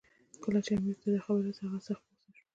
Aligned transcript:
کله 0.43 0.59
چې 0.65 0.71
امیر 0.77 0.95
ته 1.01 1.07
دا 1.13 1.19
خبر 1.25 1.39
ورسېد، 1.43 1.63
هغه 1.65 1.79
سخت 1.87 2.03
په 2.07 2.11
غوسه 2.21 2.31
شو. 2.37 2.43